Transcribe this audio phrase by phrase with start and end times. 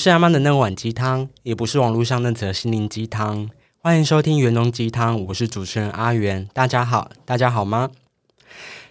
[0.00, 3.50] 不是阿妈的那碗鸡汤，也不是网络上那则心灵鸡汤。
[3.82, 6.48] 欢迎收听元农鸡汤，我是主持人阿元。
[6.54, 7.90] 大家好，大家好吗？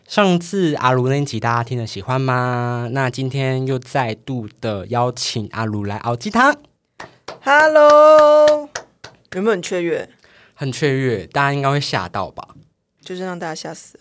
[0.08, 2.90] 上次阿如那集大家听了喜欢吗？
[2.92, 6.56] 那今天又再度的邀请阿如来熬鸡汤。
[7.42, 8.70] Hello，
[9.34, 10.08] 有没有很雀跃？
[10.54, 12.50] 很雀跃，大家应该会吓到吧？
[13.10, 14.00] 就是让大家吓死。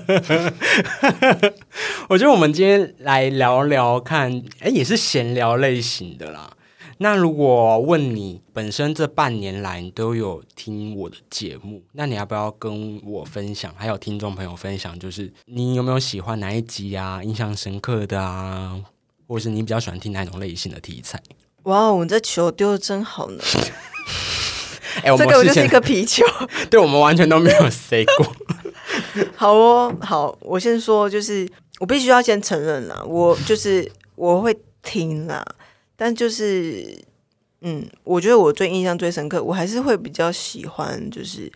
[2.10, 4.30] 我觉得我们今天来聊聊看，
[4.60, 6.54] 哎，也是闲聊类型的啦。
[6.98, 13.74] 那如果问你本身这半年来你都有听我的节目，那你要不要跟我分享？
[13.78, 17.24] 还有听众朋友分享，就是你有没有喜欢哪一集啊？
[17.24, 18.78] 印象深刻的啊，
[19.26, 21.18] 或者是你比较喜欢听哪种类型的题材？
[21.62, 23.42] 哇我们这球丢的真好呢！
[25.02, 26.24] 哎，我这个我就是一个皮球。
[26.70, 28.26] 对我们完全都没有 say 过。
[29.34, 31.48] 好哦，好，我先说，就是
[31.78, 35.44] 我必须要先承认啦，我就是我会听啦，
[35.96, 36.98] 但就是
[37.62, 41.50] 嗯，我觉得我最印象最深刻，我还是会比较喜欢，就是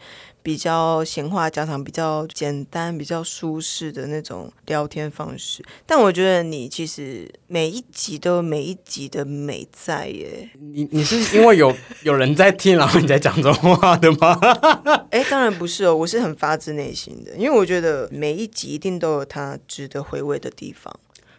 [0.47, 5.61] 比较闲话家常、比较简单、比较舒适的那种聊天方式。
[5.85, 10.49] 但我觉得你其实每一集都有每一集的美在耶。
[10.61, 11.75] 你你是因为有
[12.05, 14.39] 有人在听，然后你在讲这种话的吗？
[15.11, 20.95] 哎，当然不是哦，我是很发自内心的，因为我觉得每一集一定都有它值得回味的地方。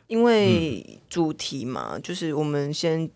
[0.07, 3.09] 因为主题嘛，就是我们先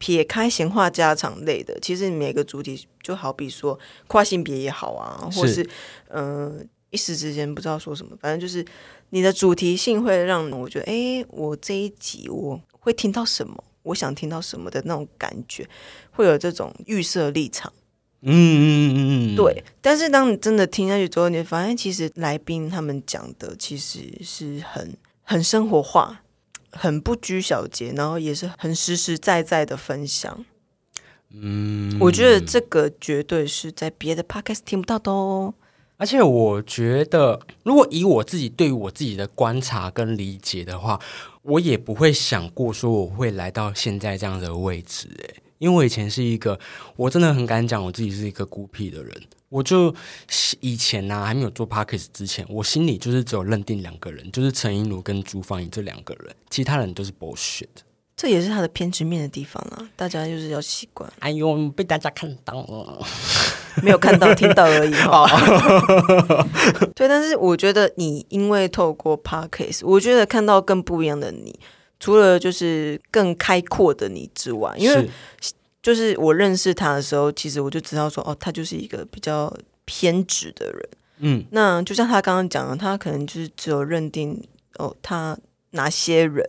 [0.00, 5.70] 撇开闲话家常类的，其实每个主题就好比说跨性别也好啊，或是是
[6.08, 8.64] 嗯、呃一时之间不知道说什么，反正就是
[9.10, 15.68] 你的主题性会让我觉得，哎，我这一集我会听到什么，我想听到什么的那种感觉，
[16.10, 17.72] 会有这种预设立场。
[18.22, 26.22] 嗯嗯嗯嗯，对，但是当你真的听下去之后，你会发现其实来宾他们讲的其实是很很生活化、
[26.72, 30.44] 很不拘小节，然后也是很实实在在的分享。
[31.32, 35.54] 嗯，我觉得这个绝对是在别的 podcast 听不到的哦。
[35.96, 40.98] 而且我觉得，如果以我自己对于我自己的观察跟理解的话，
[41.42, 45.08] 我也不会想过说我会来到现在这样的位置。
[45.18, 46.58] 诶，因为我以前是一个，
[46.96, 49.22] 我真的很敢讲我自己是一个孤僻的人。
[49.50, 49.94] 我就
[50.60, 57.66] 以前呢、还没有做 Parkes 之前，我心里就是只有认定两个人，就是陈英如跟朱芳颖这两个人，其他人都是 bullshit。
[58.16, 63.06] 这也是他的偏执面的地方啊，大家就是要习惯，哎呦，被大家看到了。
[63.82, 65.26] 没有看到听到而已哈。
[66.96, 71.58] 对，但是我觉得你因为透过 Parkes，我觉得看到更不一样的你，
[72.00, 75.08] 除了就是更开阔的你之外，因为
[75.82, 80.88] 就是我认识他的时候，其实我就知道说，哦，他就是一个比较偏执的人。
[81.22, 84.42] 嗯，那就像他刚刚讲的，他可能就是只有认定
[84.78, 85.38] 哦，他
[85.72, 86.42] 哪些人，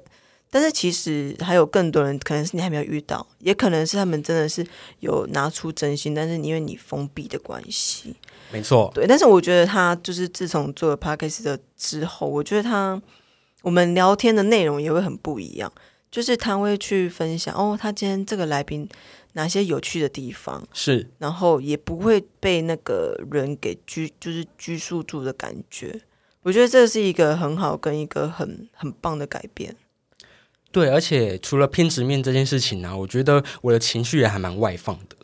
[0.50, 4.66] 但是其实还有更多人，可能是你还没有遇到，也可能是他们真的是
[5.00, 8.16] 有拿出真心，但是因为你封闭的关系，
[8.52, 9.06] 没错，对。
[9.06, 13.02] 但是我觉得他就是自从做了 podcast 的之后，我觉得他
[13.62, 15.72] 我们聊天的内容也会很不一样，
[16.10, 18.88] 就是他会去分享哦，他今天这个来宾
[19.34, 26.02] 哪些有趣的地方，是然后也不会被那个人给拘，就是拘束住的感觉。
[26.44, 29.76] 我觉得这是一个很好跟一个很很棒的改变。
[30.72, 35.16] 对，而且除了偏执面这件事情呢、啊我觉得我的情绪也还蛮外放的。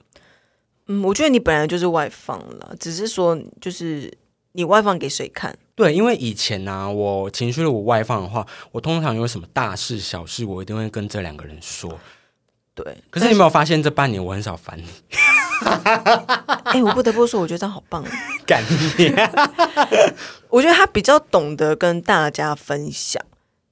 [0.86, 4.14] 嗯，我觉得你本来就是外放了，只是说就是
[4.52, 5.58] 你外放给谁看？
[5.78, 12.00] 对，因为以前呢、我情绪如果外放的话，我通常有什么大事小事，我一定会跟这两个人说。
[12.74, 14.86] 对，可是你有没有发现，这半年我很少烦你？
[16.66, 18.12] 哎、我不得不说，我觉得这样好棒 啊。
[20.50, 23.24] 我觉得他比较懂得跟大家分享，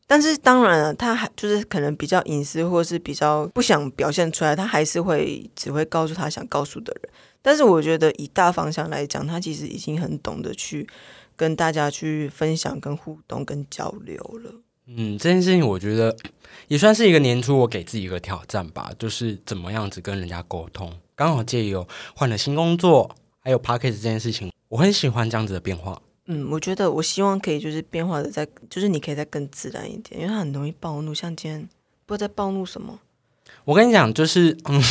[0.05, 7.11] 但是当然了，他还就是可能比较隐私，或是比较不想表现出来，他还是会只会告诉他想告诉的人。
[7.41, 10.87] 但是我觉得以大方向来讲，他其实已经很懂得去
[11.35, 14.51] 跟大家去分享、跟互动、跟交流了。
[14.87, 16.15] 嗯，这件事情我觉得
[16.67, 20.91] 也算是一个年初我给自己一个挑战吧，就是怎么样子跟人家沟通。
[21.15, 25.99] 刚好借由换了新工作，还有 p a c k a g e 这件事情，我很喜欢这样子的变化。
[26.27, 31.67] 嗯，我觉得我希望可以就是变化的再，就是你可以再更自然一点，因为它很容易暴怒，像今天
[32.05, 32.99] 不知道在暴怒什么。
[33.63, 34.83] 我跟你讲，就是嗯，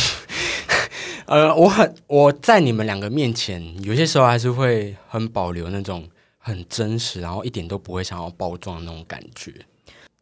[1.26, 6.08] 呃，我很我在你们两个面前，有些时候还是会很保留那种
[6.46, 9.50] 很真实，然后一点都不会想要包装的那种感觉。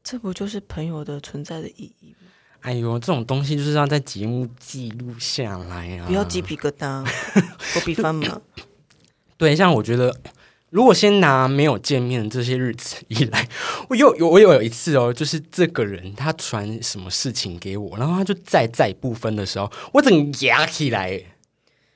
[0.04, 2.28] 这不就是朋友的存在的意义吗？
[2.60, 6.06] 哎呦，这种东西就是要在节目记录下来啊！
[6.06, 7.04] 不要鸡皮疙瘩，
[7.74, 8.40] 我比方嘛。
[9.36, 10.16] 对，像我觉得，
[10.70, 13.48] 如果先拿没有见面的这些日子以来，
[13.88, 21.20] 我我有有我有一次哦，就是这个人他传什么事情给我，然后他就在在不分的时候，我整个压起来，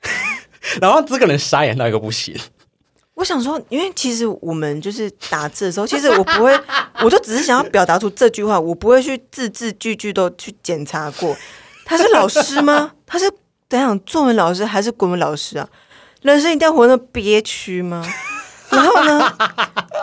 [0.82, 2.36] 然后这个人傻眼到一个不行。
[3.16, 6.60] 我想说，因为其实我们就是打字的时候，其实我不会，
[7.02, 11.34] 我就只是想要表达出这句话，我不会去字字句句都去检查过。
[11.86, 12.92] 他是老师吗？
[13.06, 13.24] 他是
[13.70, 15.66] 怎样作文老师还是国文老师啊？
[16.20, 18.06] 人生一定要活那么憋屈吗？
[18.68, 19.32] 然后呢，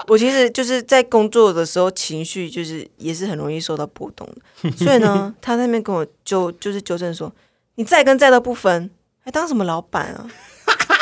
[0.07, 4.71] 我其实就是在工作的时候，情绪就是也是很容易受到波动的。
[4.71, 7.31] 所以呢，他那边跟我纠就是纠正说，
[7.75, 8.89] 你在跟在都不分，
[9.24, 10.25] 还当什么老板啊？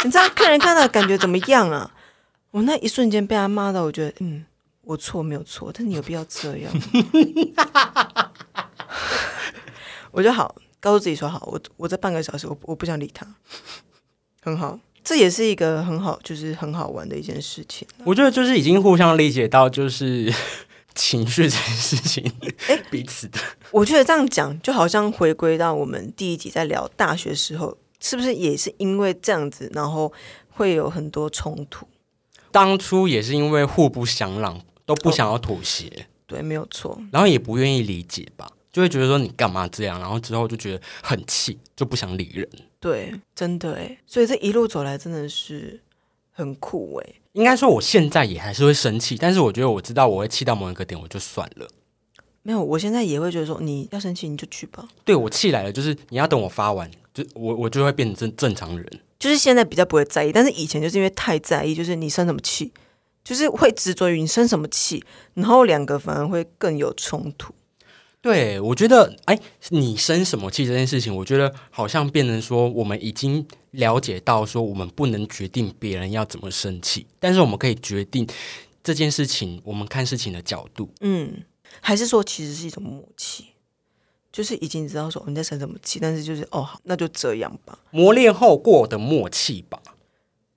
[0.04, 1.90] 你知道客人看到感觉怎么样啊？
[2.52, 4.46] 我那一瞬间被他骂到，我觉得嗯，
[4.82, 6.72] 我错没有错，但你有必要这样？
[10.12, 13.26] 我就好告诉自己说好，我我这半个小时我我不想理他，
[14.42, 17.88] 很好，这也是一个很好就是很好玩的一件事情。
[18.04, 20.30] 我觉得就是已经互相理解到，就是
[20.94, 22.30] 情绪这件事情，
[22.68, 23.40] 哎，彼此的。
[23.72, 30.12] 我觉得这样讲就好像回归到我们第一集在聊大学时候，是不是也是因为这样子，然后
[30.50, 31.88] 会有很多冲突？
[32.52, 38.52] 当初也是因为互不相让，都不想要妥协，对，没有错，然后也不愿意理解吧。
[38.72, 42.48] 就会觉得说你干嘛这样，然后之后就觉得很气，就不想理人。
[42.80, 45.82] 对，真的哎，所以这一路走来真的是
[46.32, 47.14] 很酷哎。
[47.34, 51.68] 应该说我现在也还是会生气，但是我觉得我知道我会气到某一个点，我就算了。
[52.44, 54.88] 没有，我现在也会觉得说你要生气你就去吧。
[55.04, 59.00] 对我气来了，就是你要等我发完，就我我就会变成正正常人。
[59.22, 62.74] 就是现在比较不会在意，但是以前就是因为太在意，就是你生什么气，
[63.24, 65.04] 就是会执着于你生什么气，
[65.36, 67.54] 然后两个反而会更有冲突。
[68.20, 69.40] 对，我觉得，哎，
[69.70, 78.28] 你生什么气这件事情，我觉得好像变成说，我们已经了解到说，我们不能决定别人要怎么生气，但是我们可以决定
[78.84, 80.92] 这件事情，我们看事情的角度。
[81.02, 81.44] 嗯，
[81.80, 83.46] 还是说，其实是一种默契，
[84.32, 87.78] 就是已经知道说你在生什么气，但是就是哦，好，那就这样吧。
[87.92, 89.80] 磨练后过的默契吧，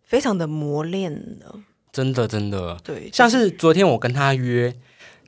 [0.03, 1.61] 非常的磨练了，
[1.93, 4.75] 真的真的，对，像是昨天我跟他约。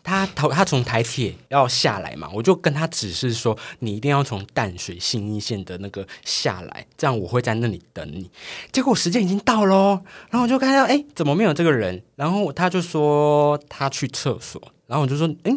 [0.09, 8.31] 他头他从台铁要下来嘛，我就跟他指示说，你一定要从淡水新一线的那个下来，这样我会在那里等你。
[8.71, 9.99] 结果时间已经到喽，
[10.31, 12.01] 然后我就看到，哎，怎么没有这个人？
[12.15, 15.51] 然后他就说他去厕所，然后我就说，哎，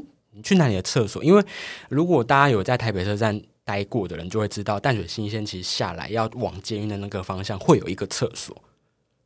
[0.43, 1.23] 去哪里的厕所？
[1.23, 1.43] 因为
[1.89, 8.55] 如果大家有在台北车站待过的人，就会知道淡水新一线其实下来要往捷运的那个方向会有一个厕所。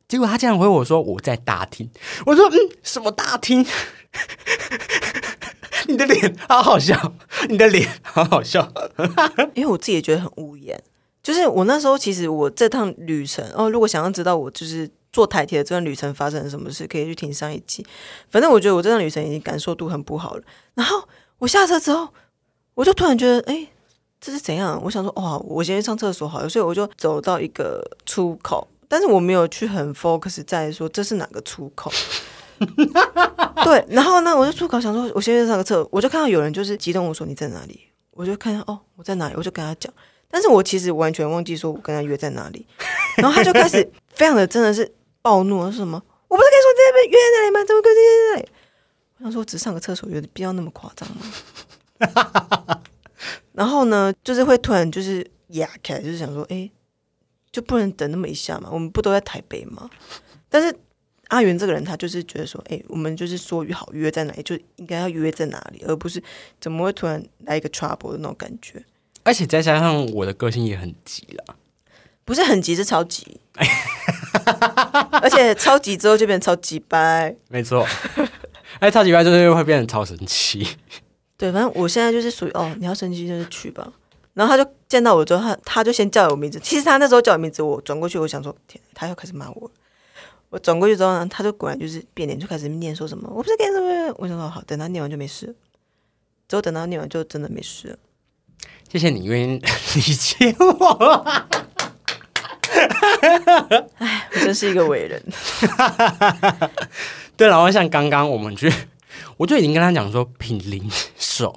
[0.06, 1.90] 结果他竟然回我说我在大厅，
[2.26, 3.64] 我说嗯，什么大厅？
[5.88, 7.14] 你的脸好好笑，
[7.48, 8.72] 你的脸好好笑，
[9.54, 10.80] 因为我自己也觉得很无言。
[11.22, 17.86] 就是我那时候，其实我这趟旅程哦，如果想要知道我就是坐台铁的这段旅程发生了什么事，可以去听上一集。
[18.28, 20.42] 反正我觉得我这段旅程已经感受度很不好了。
[20.74, 21.06] 然后
[21.38, 22.08] 我下车之后，
[22.74, 23.68] 我就突然觉得，哎，
[24.20, 24.80] 这是怎样？
[24.82, 31.92] 我想说，哇，我先去上厕所好了，所以我就走到一个出口，但是我没有去很 focus 在说这是哪个出口。
[33.64, 37.80] 对，然后呢，我就出口想说，我先去上个厕，我就看到有人就是激动我说你在哪里，
[38.10, 39.92] 我就看到哦我在哪里，我就跟他讲，
[40.28, 42.66] 但是我其实完全忘记说我跟他约在哪里，
[43.18, 44.90] 然后他就开始 非常的真的是
[45.24, 47.64] 暴怒，说什么我不是跟你说这边约在哪里吗？
[47.64, 48.48] 怎么跟约在哪里？
[49.18, 52.82] 我想说只上个厕所，有必要那么夸张吗？
[53.52, 56.70] 然后呢，就是会突然就是哑开，就是想说，哎，
[57.50, 58.68] 就不能等那么一下嘛？
[58.70, 59.88] 我们不都在台北吗？
[60.48, 60.76] 但是。
[61.28, 66.22] 阿元这个人，他就是觉得说，哎，我们就是说约好约在哪里，就应该要约在哪里，而不是
[66.60, 68.84] 怎么会突然来一个 trouble 的那种感觉。
[69.22, 71.56] 而且再加上我的个性也很急啦，
[72.24, 73.40] 不是很急，是超级，
[75.22, 77.86] 而且超级之后就变成超级掰，没错。
[78.80, 80.66] 哎，超级掰就是会变成超神奇。
[81.36, 83.92] 对，反正我现在就是属于哦，你要生气就是去吧。
[84.32, 86.58] 然后他就见到我之后，他他就先叫我名字。
[86.60, 89.70] 其实他那时候叫我名字，我转过去，我想说，天，他又开始骂我。
[90.50, 94.14] 我转过去之后呢，他就果然就是变脸，就开始念说什么“我不是干什么”。
[94.18, 95.54] 我想说好，等他念完就没事。
[96.48, 97.96] 之后等他念完就真的没事了。
[98.90, 99.58] 谢谢你愿意
[99.94, 101.26] 理解我。
[103.98, 105.22] 哎，我真是一个伟人。
[107.36, 108.72] 对了，我像刚刚我们去，
[109.36, 111.54] 我就已经跟他讲说，品零售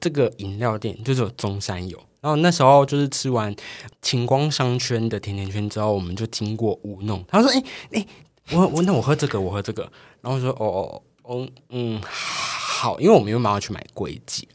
[0.00, 1.98] 这个饮料店就是有中山有。
[2.20, 3.54] 然后那时候就是吃完
[4.00, 7.24] 晴光商圈的甜甜圈之后，我们就经过五弄。
[7.28, 8.06] 他说：“哎哎。”
[8.50, 9.88] 我我那我喝这个，我喝这个，
[10.20, 14.48] 然后说哦哦哦嗯好，因为我们又马上去买龟记，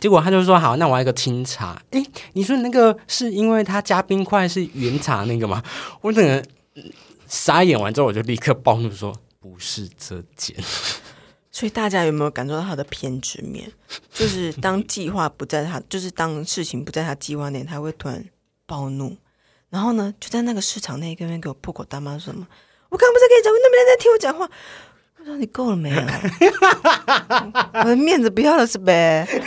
[0.00, 1.80] 结果他就说好，那我要一个清茶。
[1.90, 5.62] 哎，你说那个是因为他加冰块是原茶那个吗？
[6.00, 6.44] 我整个
[7.26, 10.56] 傻眼完之后，我就立刻暴怒说不是这件。
[11.50, 13.70] 所以大家有没有感受到他的偏执面？
[14.12, 18.24] 就是当计划不在他，就是当事情不在他计划内，他会突然
[18.66, 19.16] 暴怒，
[19.70, 22.46] 然后呢，就在那个市场那一个边给我破口大骂，说什么？
[22.88, 24.50] 我刚刚不是跟你讲，那边在听我讲话。
[25.24, 25.96] 我说你够了没有？
[27.80, 29.26] 我的面子不要了是呗？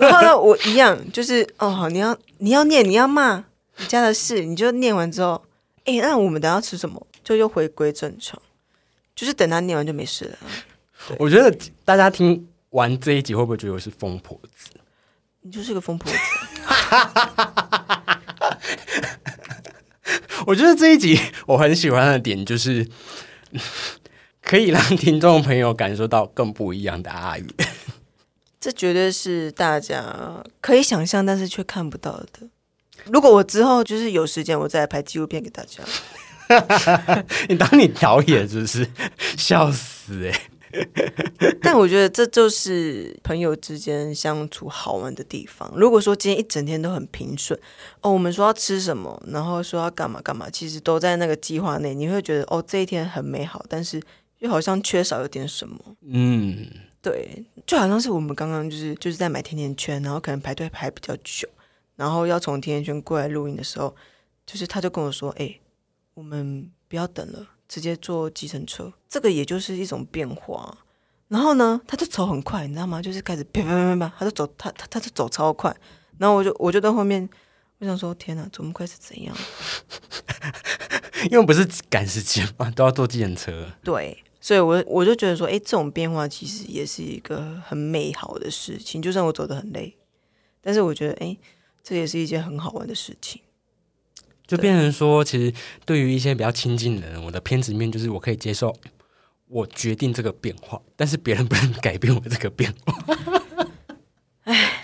[0.00, 3.44] 然后呢，我一样就是哦，你要你要念，你要骂
[3.76, 5.44] 你家的事，你就念完之后，
[5.84, 7.06] 哎，那我们等下吃什么？
[7.22, 8.40] 就又回归正常，
[9.14, 10.38] 就是等他念完就没事了。
[11.18, 11.54] 我觉得
[11.84, 14.70] 大家听完这一集会不会觉得我是疯婆子？
[15.42, 16.18] 你就是个疯婆子。
[20.46, 22.86] 我觉得这一集我很喜欢的点就是
[24.42, 27.46] 可以让听众朋友感受到更不一样的阿宇。
[28.60, 32.48] 这绝对是大家可以想象，但是却看不到的。
[33.06, 35.82] 如果我之后就是有时间，我再来拍纪录片给大家。
[37.48, 38.86] 你当你导演是不是？
[39.38, 40.49] 笑死哎！
[41.62, 45.72] 但我觉得这就是朋友之间相处好玩的地方。
[45.76, 47.58] 如果说今天一整天都很平顺，
[48.00, 54.02] 哦，我们说要吃什么，然后说要干嘛干嘛，其实都在那个计划内，你会觉得哦，这一天很美好，但是
[54.38, 55.78] 又好像缺少有点什么。
[56.02, 56.66] 嗯。
[57.02, 61.48] 对，就好像是我们刚刚就是就是在买甜甜圈，然后可能排队排比较久，
[61.96, 63.96] 然后要从甜甜圈过来录音的时候，
[64.44, 65.58] 就是他就跟我说：“哎，
[66.12, 70.76] 我们不要等了，直接坐计程车。”这个也就是一种变化。
[71.28, 73.00] 然后呢，他就走很快，你知道吗？
[73.00, 75.74] 就是开始啪啪啪啪，他就走，他他他就走超快。
[76.18, 77.28] 然后我就我就在后面，
[77.78, 79.36] 我想说：“天哪，怎么会是怎样？”
[81.30, 83.70] 因为不是赶时间嘛，都要坐计程车。
[83.84, 84.22] 对。
[84.42, 89.02] 所以，我我就觉得说，哎，这种变化其实也是一个很美好的事情。
[89.02, 89.94] 就算我走得很累，
[90.62, 91.36] 但是我觉得，哎，
[91.84, 93.42] 这也是一件很好玩的事情。
[94.50, 95.54] 就变成说，其实
[95.84, 98.74] 对于一些比较亲近的人，我的偏执面就是我可以接受，
[99.46, 102.92] 我决定这个变化，但是别人不能改变我这个变化。
[104.42, 104.82] 哎，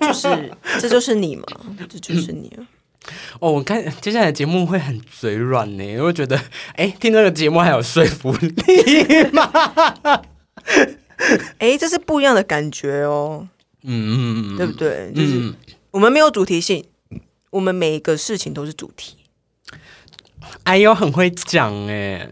[0.00, 1.44] 就是这就是你嘛，
[1.88, 2.66] 这就是你啊。
[3.38, 6.36] 哦，我看接下来节目会很嘴软呢，我会觉得，
[6.74, 8.50] 哎，听这个节目还有说服力
[9.30, 9.48] 吗？
[11.58, 13.46] 哎，这是不一样的感觉哦，
[13.84, 15.12] 嗯嗯嗯，对不对？
[15.14, 15.54] 就是
[15.92, 16.84] 我们没有主题性，
[17.54, 19.16] 我们每一个事情都是主题。
[20.64, 22.28] 哎呦，很会讲哎。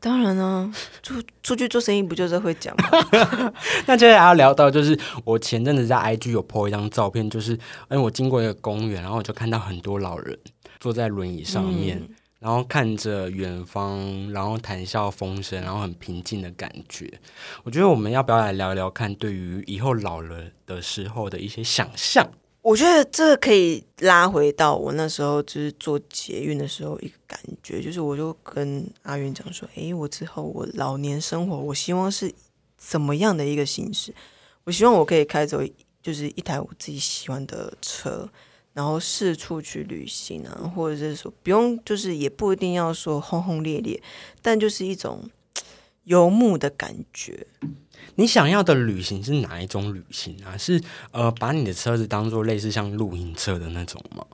[0.00, 0.70] 当然啊，
[1.02, 3.52] 出出去做生意不就是会讲吗？
[3.86, 7.58] 那接下来要聊到，就是我前阵子在 IG 有 po 一张照片，就是因
[7.90, 10.38] 为我经过一个公园，然后我就看到很多老人
[10.78, 12.00] 坐在轮椅上面，
[12.38, 17.12] 然后看着远方，然后谈笑风生，然后很平静的感觉。
[17.64, 22.30] 我觉得我们要不要来聊聊看，对于以后老了的时候的一些想象？
[22.60, 32.30] 我觉得这可以拉回到我那时候就是做捷运的时候一个感觉，就是我就跟阿元讲说：“诶，我之后我老年生活，我希望是
[32.76, 34.12] 怎么样的一个形式？
[34.64, 35.62] 我希望我可以开走
[36.02, 38.28] 就是一台我自己喜欢的车，
[38.74, 44.02] 然后四处去旅行啊，或者是说不用，就是也不一定要说轰轰烈烈，
[44.42, 45.22] 但就是一种
[46.08, 47.46] 游牧的感觉。”
[48.16, 50.56] 你想要的旅行是哪一种旅行啊？
[50.56, 54.24] 是呃，把你的车子当做类似像露营车的那种吗？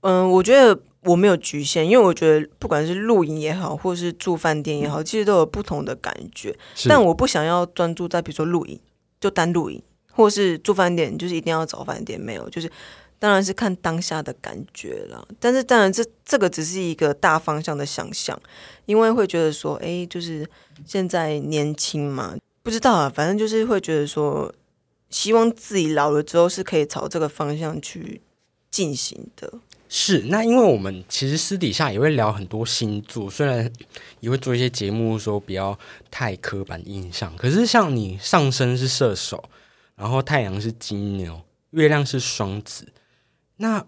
[0.00, 6.56] 嗯，我觉得我没有局限，因为我觉得不管是露营也好，或是住饭店也好，其实都有不同的感觉。
[6.88, 8.80] 但我不想要专注在比如说露营，
[9.20, 12.70] 就单露营，或是住饭店，就是一定要找饭店，没有，就是
[13.20, 15.24] 当然是看当下的感觉了。
[15.38, 18.36] 但是当然，这这个只是一个大方向的想象，
[18.86, 20.44] 因为会觉得说，哎，就是
[20.84, 22.34] 现在年轻嘛。
[22.62, 24.52] 不知道啊，反正就是会觉得说，
[25.08, 28.20] 希望自己老了之后是可以朝这个方向去
[28.70, 29.52] 进行的。
[29.88, 33.68] 是，那因为我们其实私底下也会聊很多星座，虽然
[34.20, 35.76] 也会做一些节目说不要
[36.10, 39.42] 太刻板印象，可是像你上升是射手，
[39.96, 42.86] 然后太阳是金牛，月亮是双子，
[43.60, 43.84] 那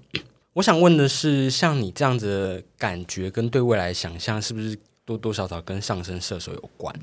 [0.52, 6.94] 我想问的是，像你这样子的感觉跟对未来想象，是不是多多少少跟上升射手有关？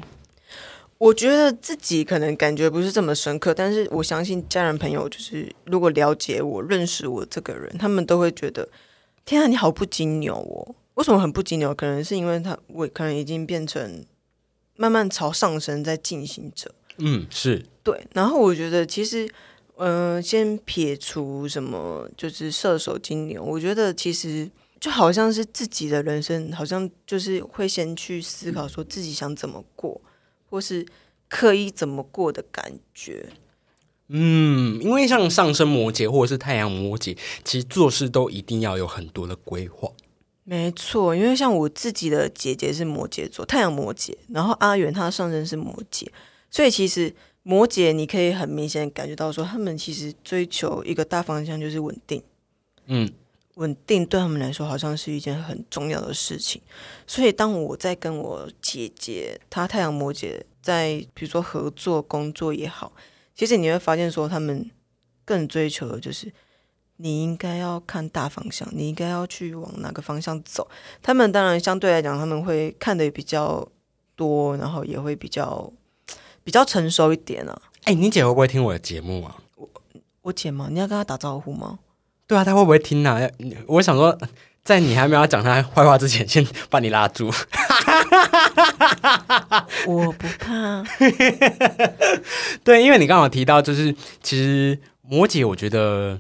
[1.00, 8.70] 我觉得自己可能感觉不是这么深刻，但是我相信家人朋友就是如果了解我、认识我这个人，他们都会觉得，
[9.26, 10.76] 天啊，你好不金牛哦！
[10.94, 11.74] 为什么很不金牛？
[11.74, 14.06] 可能是因为他我可能已经变成
[14.76, 16.70] 慢慢朝上升在进行着。
[16.98, 18.06] 嗯，是对。
[18.14, 19.28] 然后我觉得其实，
[19.80, 30.00] 嗯，先撇除什么就是射手金牛，我觉得其实就好像是自己的人生，好像就是会先去思考说自己想怎么过。
[30.52, 30.84] 或是
[31.28, 33.30] 刻意怎么过的感觉，
[34.08, 39.92] 嗯，因为像上升摩羯或者是太阳摩羯，其实做事都一定要有很多的规划。
[40.44, 46.08] 没错，因为像我自己的姐姐是摩羯座，太阳摩羯，然后阿元他上升是摩羯，
[46.50, 47.14] 所以其实
[47.50, 52.22] 摩羯你可以很明显感觉到说，他们其实追求一个大方向就是稳定，
[52.86, 53.12] 嗯，
[53.56, 56.62] 稳定对他们来说好像是一件很重要的事情。
[57.08, 62.94] 所以当我在跟我姐姐，她太阳摩羯，在比如说合作工作也好，
[63.34, 64.70] 其实你会发现说，他们
[65.26, 66.32] 更追求的就是。
[67.02, 70.68] 你应该要看大方向，你应该要去往哪个方向走。
[71.02, 73.66] 他们当然相对来讲，他们会看的比较
[74.18, 75.72] 多，然后也会比较
[76.50, 77.62] 比较成熟一点啊。
[77.84, 79.36] 哎，你姐会不会听我的节目啊？
[79.56, 79.70] 我
[80.24, 80.68] 我姐吗？
[80.72, 81.78] 你要跟她打招呼吗？
[82.26, 83.20] 对啊，她会不会听啊？
[83.70, 84.18] 我想说，
[84.64, 87.32] 在你还没有讲她坏话之前，先把你拉住。
[89.86, 90.84] 我不怕。
[92.66, 96.20] 对，因为你刚好提到，就是其实摩羯，我觉得。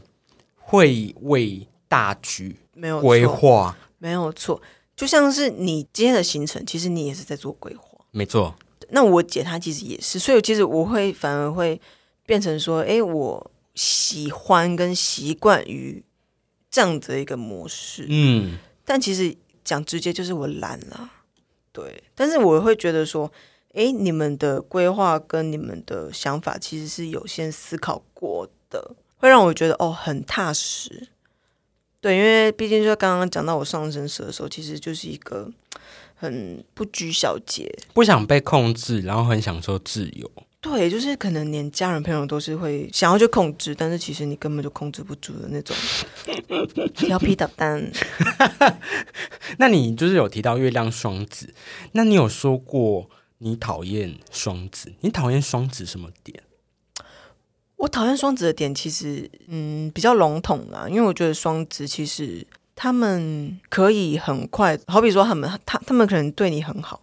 [0.71, 4.62] 会为大局没有规划，没有错。
[4.95, 8.53] 就像是你今天的行程，其实你也是在做规划，没错。
[8.91, 11.79] 那我姐她其实也是，所以其实我会反而会
[12.25, 16.03] 变成说，哎，我喜欢跟习惯于
[16.69, 18.05] 这样的一个模式。
[18.10, 21.10] 嗯，但其实讲直接就是我懒了，
[21.72, 22.03] 对。
[22.15, 23.31] 但是我会觉得说，
[23.74, 28.96] 哎，你们的规划跟你们的想法其实是有先思考过的。
[29.17, 31.10] 会让我觉得哦很踏实，
[32.00, 35.51] 对，因为毕竟就刚刚讲到我上升蛇的时候，其实就是一个
[36.19, 40.29] 很不拘小节，不想被控制，然后很享受自由。
[40.59, 45.73] 对，就是可能连家人朋友都是会想要去控制，但是其实你根本就控制不住的那种
[46.93, 47.89] 调皮捣蛋。
[49.57, 51.53] 那你就是有提到月亮双子，
[51.94, 54.91] 那你有说过你讨厌双子？
[55.00, 56.44] 你讨厌双子什么点？
[57.77, 62.46] 我讨厌双子的点其实，嗯，比较笼统啦，因为我觉得双子其实
[62.81, 67.01] 他们可以很快，好比说他们他他们可能对你很好，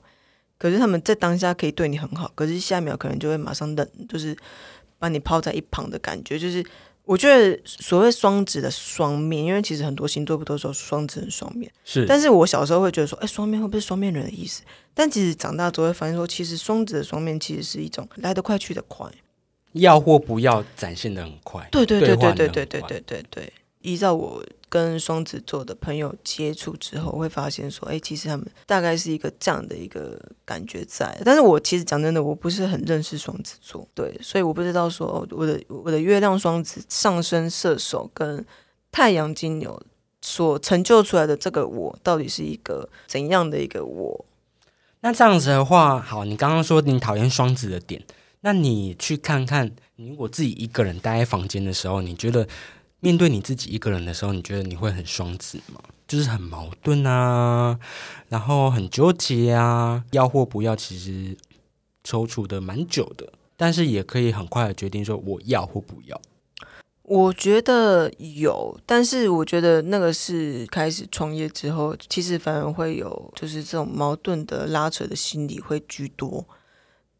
[0.57, 4.35] 可是他们在当下可以对你很好，可是下一秒可能就会马上冷，就是
[4.99, 6.39] 把你抛在一旁的感觉。
[6.39, 6.65] 就是
[7.05, 14.63] 我觉得所谓双子的双面，因为其实很多星座不都说双子很双面，是，但是我小时候会觉得说，哎，双面会不会双面人的意思？
[14.95, 19.07] 但其实长大之后会发现说，其实双子的双面其实是一种来得快去得快。
[19.73, 23.53] 要或不要展现的很快，对对对对对对对对对对。
[23.87, 31.17] 依照我跟双子座的朋友接触之后，会发现说，哎，其实他们大概是一个这样的一个感觉在。
[31.25, 38.45] 但是我其实讲真的，我不是很认识双子座，对，所以我不知道说我的我的月亮双子上升射手跟
[38.91, 39.81] 太阳金牛
[40.21, 44.25] 所成就出来的这个我，到底是一个怎样的一个我？
[45.01, 48.03] 那这样子的话，好，你刚刚说你讨厌双子的点。
[48.41, 52.47] 那你去看看，你如果自己一个人待在房间的时候，你觉得
[53.07, 55.81] 面对你自己一个人的时候，你觉得你会很双子吗？
[56.09, 57.79] 就是很矛盾啊，
[58.29, 61.37] 然后很纠结啊，要或不要，其实
[62.03, 66.21] 踌躇的蛮久的，但是也可以很快的决定说我要或不要。
[67.05, 76.45] 我觉得有，但是我觉得那个是开始创业之后，其实反而会有就是这种矛盾的拉扯的心理会居多。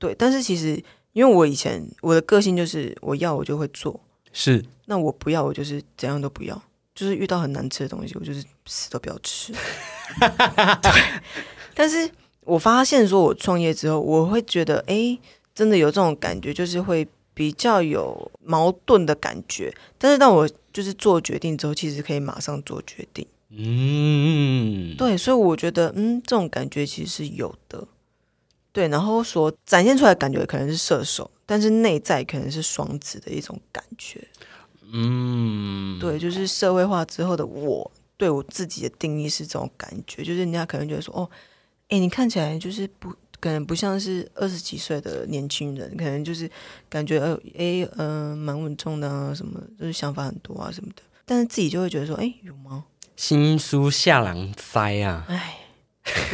[0.01, 0.83] 对，但是其实。
[1.17, 3.99] 因为我以前我的个性就是我要我就会做，
[4.35, 6.61] 是那我不要我就是怎样都不要，
[6.95, 9.53] 就是遇到很难吃的东西我就是死都不要吃。
[10.83, 10.93] 对，
[11.75, 15.19] 但是我发现说我创业之后，我会觉得哎，
[15.55, 19.75] 真的有这种感觉，就是会比较有矛盾的感觉。
[19.99, 23.27] 但是当我就是做决定之后，其实可以马上做决定。
[23.51, 27.87] 嗯，对，所以我觉得嗯，这种感觉其实是有的。
[28.73, 34.23] 对，然后所展现出来感觉可能是射手，但是内在可能是双子的一种感觉。
[34.93, 41.31] 嗯，对，就是社会化之后的我，对我自己的定义是这种感觉，就是人家可能觉得说，哦，
[41.89, 46.51] 哎，你看起来就是不，可能不像是二十几岁的年轻人，可能就是
[46.89, 52.85] 感觉呃，哎，嗯，蛮稳重的啊，什么就是想法很多啊什么的，但是自己就会觉得说，哎，有吗？
[53.17, 55.25] 新书下狼灾啊！
[55.29, 55.59] 哎，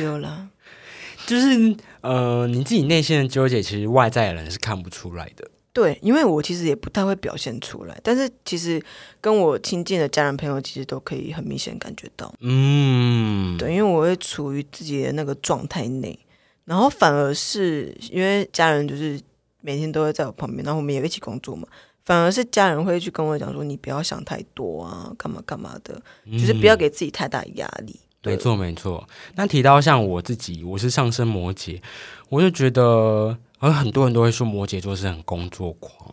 [0.02, 0.50] 有了。
[1.24, 5.48] 就是呃，你自己内心的纠结，其实外在的人是看不出来的。
[5.72, 8.82] 对，因为我其实也不太会表现出来，但是其实
[9.20, 12.32] 跟我亲近的家人朋友，其实都可以很明显感觉到。
[12.40, 16.18] 嗯，对，因为我会处于自己的那个状态内，
[16.66, 19.18] 然后反而是因为家人就是
[19.62, 21.66] 每天都会在我旁边，然后我们也一起工作嘛，
[22.04, 29.08] 反而是家人会去跟我讲说：“你不要想太多啊，干嘛干嘛的，就是不要给自己太大压力。”没错，没错。
[29.34, 31.80] 那提到像我自己，我是上升摩羯，
[32.28, 36.12] 我就觉得，而很多人都会说摩羯座是很工作狂。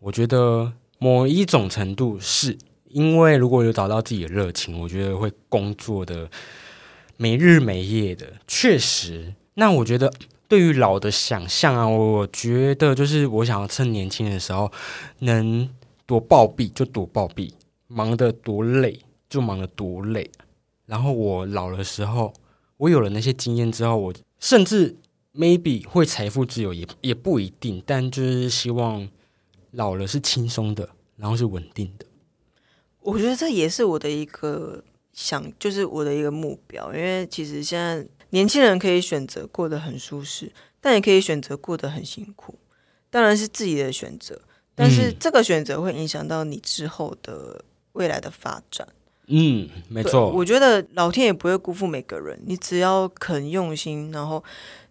[0.00, 6.28] 我觉得某一种程度是因为如果有找到自己的热情，我觉得会工作的
[7.16, 8.26] 没日没夜的。
[8.48, 10.12] 确实，那我觉得
[10.48, 14.72] 对于老的想象啊，我觉得就是我想要趁年轻的时候
[15.20, 15.70] 能
[16.06, 17.52] 多暴毙就多暴毙，
[17.86, 18.98] 忙得多累
[19.30, 20.28] 就忙得多累。
[20.86, 22.32] 然后我老的时候，
[22.78, 24.96] 我有了那些经验之后，我甚至
[25.38, 27.80] maybe 会财富自由，也也不一定。
[27.86, 29.08] 但就是希望
[29.70, 32.04] 老了是轻松的，然后是稳定的。
[33.00, 36.92] 我觉得这也是我的一个想，就是我的一个目标。
[36.92, 42.58] 因为其实现在年轻人可以选择过得很舒适，但也可以选择过得很辛苦，
[43.08, 44.42] 当然是自己的选择。
[44.74, 48.86] 但是这个选择会影响到你之后的未来的发展。
[49.26, 50.30] 嗯，没错。
[50.30, 54.42] 我觉得老天也不会辜负每个人，你只要肯用心，然后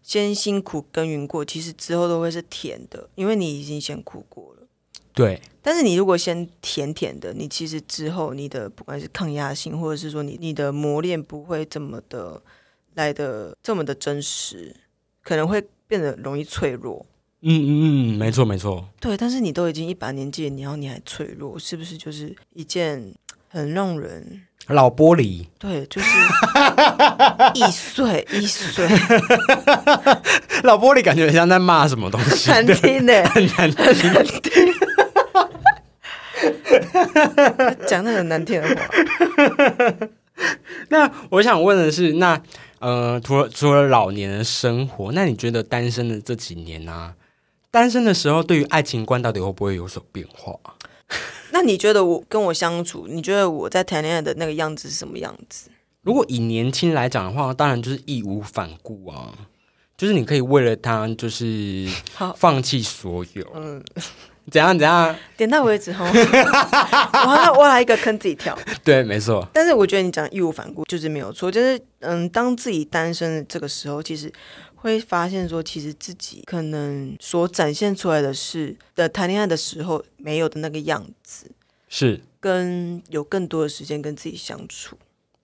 [0.08, 4.66] 先辛苦耕耘过，其实之后都会是甜的，因为你已经先苦过了。
[5.14, 5.42] 对。
[5.62, 12.42] 但是你如果先甜甜的，你其实之后你的不管是抗压性，或者是说你你的磨练不会这么的
[12.94, 14.74] 来的这么的真实，
[15.22, 17.06] 可能会变得容易脆弱。
[17.42, 18.88] 嗯嗯嗯，没错没错。
[19.02, 23.14] 对，但是你都已经一把年纪，然后你还脆弱，是不是就是一件？
[23.50, 26.10] 很让人老玻璃，对，就是
[27.54, 28.86] 易碎易碎，
[30.64, 34.74] 老玻璃感觉很像在骂什么东西，难听的， 很难听，
[37.88, 38.76] 讲那很难听的话。
[40.90, 42.40] 那我想问的是，那
[42.80, 47.14] 呃，除了除了老年的生活，那你觉得单身的这几年呢？
[47.72, 50.54] 单身的时候，对于爱情观到底会不会有所变化？
[51.58, 55.72] 那你觉得我跟我相处，你觉得我在谈恋爱的那个样子是什么样子？
[56.04, 59.34] 如果以年轻来讲的话，当然就是义无反顾啊，
[59.98, 61.90] 就是你可以为了他，就是
[62.36, 63.44] 放弃所有。
[63.56, 63.84] 嗯，
[64.52, 65.16] 怎样怎样？
[65.36, 66.10] 点到为止哈。
[66.10, 68.58] 我要挖来一个坑自己跳。
[68.84, 69.48] 对，没错。
[69.54, 74.32] 但是我觉得你讲义无反顾就是没有错，就是嗯，当自己单身的这个时候，其实。
[74.80, 81.50] 会发现说，其实自己可能所展现出来的是的谈恋爱的时候没有的那个样子，
[81.90, 84.96] 是跟有更多的时间跟自己相处。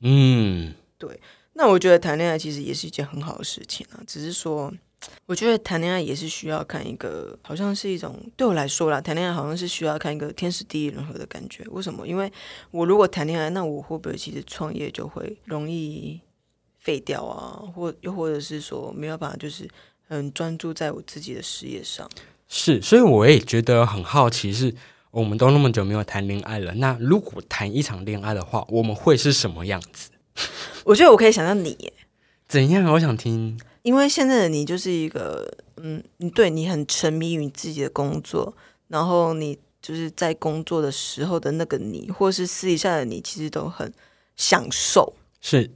[0.01, 1.19] 嗯，对。
[1.53, 4.71] 那我觉得谈恋爱其实也是一件很好的事情啊，只是说，
[5.25, 11.63] 我觉得谈恋爱也是需要看一个，好像是一种对我来说啦，谈恋爱好像是需要看一个天时地利人和的感觉。
[11.71, 12.07] 为什么？
[12.07, 12.31] 因为
[12.71, 16.19] 我如果谈恋爱，那我会不会其实创业就会容易？
[16.79, 19.65] 废掉啊，或又或者是说没有办法，就是
[20.05, 22.05] 很专注在我自己的事业上。
[22.49, 24.75] 是，所以我也觉得很好奇，是
[25.09, 30.09] 我们都那么久没有谈恋爱了，那如果谈一场恋爱的话，我们会是什么样子？
[30.83, 31.93] 我觉得我可以想象你
[32.49, 32.83] 怎样？
[32.91, 38.55] 我想听，因为现在的你就是一个，嗯，你对你很沉迷于你自己的工作，
[38.87, 43.93] 然后你就是在工作的时候的那个你，或是私底下的你，其实都很
[44.35, 45.13] 享受。
[45.39, 45.69] 是。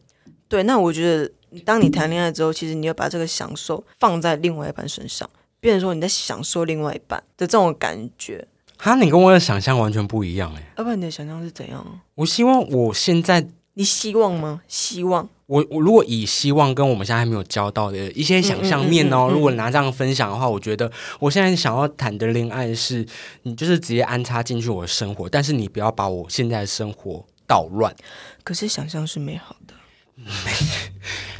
[0.48, 8.48] 对，那我觉得，当你谈恋爱之后，其实你要把这个享受放在另外一半身上，变成说你在享受另外一半的这种感觉。
[8.78, 10.74] 哈，你跟我的想象完全不一样哎。
[10.78, 11.86] 要不然你的想象是怎样？
[12.15, 13.46] 我希望我现在，
[13.78, 14.62] 你希望吗？
[14.68, 23.06] 希望我我如果以希望跟我们现在还没有交到的一些想象面哦，如果拿这样分享的话，我觉得我现在想要谈的恋爱是，
[23.44, 27.96] 你就是直接安插进去我的生活，但是你不要把我现在的生活捣乱。
[28.44, 29.76] 可是想象是美好的。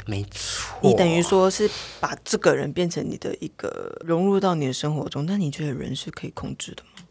[0.06, 0.78] 没，没错。
[0.84, 7.02] 你等于说是把这个人变成你的一个融入到你的生活中，那你觉得人是可以控制的吗？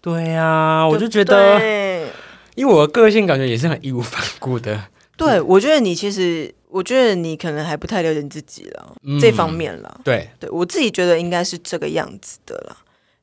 [0.00, 2.10] 对呀，我就觉得，
[2.54, 4.88] 因为我的个性感觉也是很义无反顾的。
[5.16, 10.00] 对，我觉得你其实，我觉得你可能还不太了解你自己了，这方面了。
[10.04, 12.76] 对，对我自己觉得应该是这个样子的啦，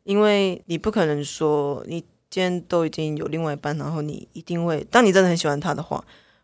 [0.04, 6.04] 因为你不可能说你今天都已经有另外一半，然后你一定会，当你真的很喜欢他的话，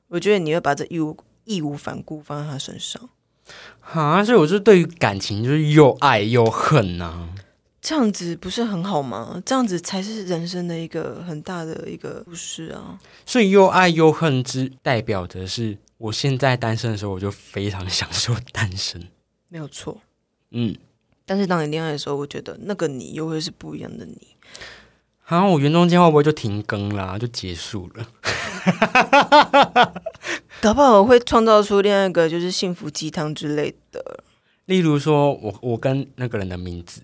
[0.09, 1.15] 我觉得你会把这义无。
[1.47, 3.01] 义无反顾放在他身上，
[3.79, 4.21] 啊！
[4.21, 7.29] 所以我就对于感情就是又爱又恨呐，
[7.87, 9.41] 这样子不是很好吗？
[9.45, 12.99] 这样子才是人生的一个很大的一个故事啊！
[13.25, 19.01] 所以又爱又恨之代表的是，我现在单身的时候，我就非常享受单身，
[19.47, 20.01] 没有错。
[20.51, 20.75] 嗯，
[21.25, 24.35] 但是当你恋爱的时候，我觉得那个你又会是不一样的你。
[25.21, 28.05] 好，我原中间会不会就停更啦，就结束了？
[30.59, 34.25] 搞不好会创造出另外一个就是幸福鸡汤之类的，
[34.65, 37.01] 例如说我我跟那个人的名字，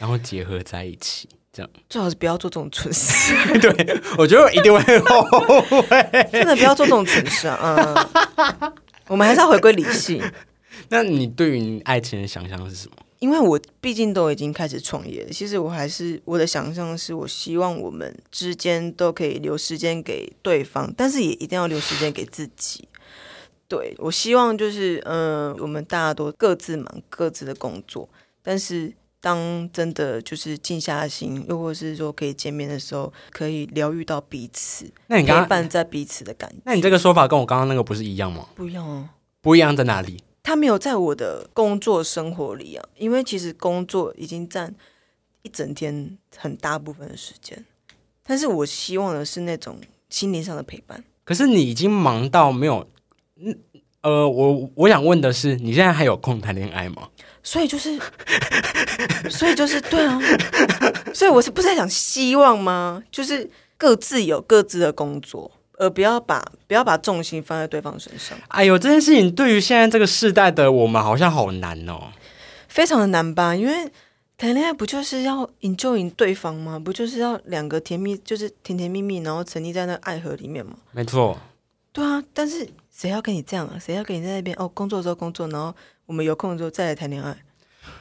[0.00, 3.34] 然后结合在一起，这样最好是不要做这种蠢事。
[3.60, 5.22] 对，我觉得我一定会后
[5.60, 5.86] 悔。
[6.32, 8.08] 真的不要做这种蠢事啊！
[8.36, 8.72] 嗯，
[9.06, 10.20] 我们还是要回归理性。
[10.88, 12.96] 那你对于爱情的想象是什么？
[13.18, 22.88] 因为我毕竟都已经开始创业了，其实我还是我的想象是我希望我们之间都可以留时间给对方，但是也一定要留时间给自己。
[23.68, 28.08] 对我希望就是，嗯、我们大家都各自忙各自的工作，
[28.42, 36.56] 但是当真的就是静下心，又或是说可以见面的时候，可以疗愈到彼此，陪那你刚刚，伴在彼此的感觉。
[36.64, 38.48] 那你这个说法跟我刚刚那个不是一样吗？
[38.54, 39.08] 不一样哦。
[39.42, 40.22] 不一样在哪里？
[40.42, 44.74] 他没有在我的工作生活里啊，因为其实工作已经占
[45.42, 47.64] 一整天很大部分的时间，
[48.22, 49.78] 但是我希望的是那种
[50.08, 51.04] 心灵上的陪伴。
[51.24, 52.86] 可是你已经忙到没有，
[53.36, 53.58] 嗯
[54.02, 57.08] 呃，我我想问的是，你现在还有空谈恋爱吗？
[57.42, 57.98] 所以就是，
[59.30, 60.20] 所以就是对啊，
[61.14, 63.02] 所以我是不是在讲希望吗？
[63.10, 72.12] 就是各自有各自的工作，而不要把不要把重心放在对方身上，哎呦，这件事情对于现在这个世代的我们好像好难哦。
[72.68, 73.56] 非常的难吧？
[73.56, 73.90] 因为
[74.38, 76.78] 谈恋爱不就是要 enjoy 对方吗？
[76.78, 80.76] 不就是要两个甜蜜，就是甜甜蜜蜜，然后沉溺在那爱河里面吗？
[80.92, 81.36] 没错，
[81.92, 83.76] 对啊，但是谁要跟你这样啊？
[83.78, 84.68] 谁要跟你在那边哦？
[84.68, 85.74] 工作的时候工作，然后
[86.10, 87.36] 我们有空的时候再来谈恋爱。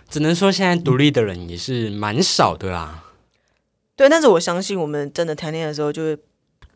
[0.09, 3.03] 只能说现在独立的人也是蛮少的啦。
[3.95, 6.17] 对，但是我相信我们真的谈恋爱的时候，就会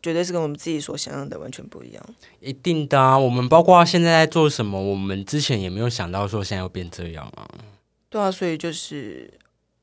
[0.00, 2.14] 绝对是跟我们自己所想象的完全不一样。
[2.38, 7.50] 一定的啊，我们包括现在在做什么，我们之前也没有想到说现在要变这样啊。
[8.08, 9.34] 对啊，所以就是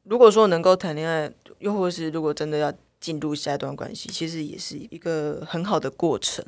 [0.03, 6.45] 如果说能够谈恋爱，又或是如果真的要进入下一段关系，其实也是一个很好的过程。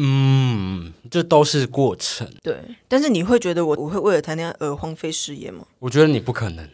[0.00, 2.30] 嗯，这都是过程。
[2.42, 2.56] 对，
[2.86, 5.66] 但是你会觉得我我会为了谈恋爱而荒废事业吗？
[5.80, 6.68] 我觉得你不可能，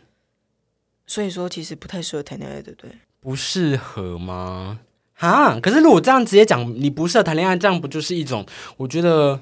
[1.07, 2.91] 所以说其实不太适合谈恋爱，对不对？
[3.21, 4.81] 不适合吗？
[5.15, 8.45] 哈，可是如果这样直接讲你不适合谈恋爱，这样不就是一种
[8.77, 9.41] 我觉得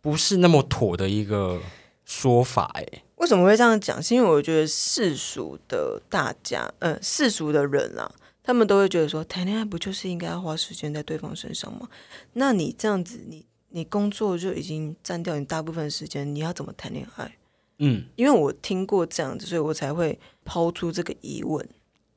[0.00, 1.60] 不是那么妥的一个
[2.04, 2.82] 说法、欸？
[2.82, 4.02] 哎，为什么会这样讲？
[4.02, 8.10] 是因为我觉得世俗的大家，呃，世俗的人啊，
[8.50, 11.88] 他们都会觉得说，谈恋爱不就是应该要花时间在对方身上吗？
[12.32, 17.36] 那你这样子，你你工作就已经占掉你大部分时间，你要怎么谈恋爱？
[17.78, 21.64] 嗯，因为我听过这样子，所以我才会抛出这个疑问。